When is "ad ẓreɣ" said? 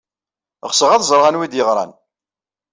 0.91-1.25